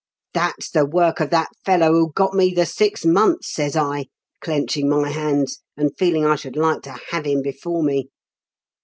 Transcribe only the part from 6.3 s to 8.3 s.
should like to have him before me.